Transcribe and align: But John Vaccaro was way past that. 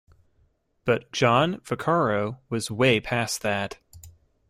But 0.83 1.11
John 1.11 1.57
Vaccaro 1.57 2.39
was 2.49 2.71
way 2.71 2.99
past 2.99 3.43
that. 3.43 3.77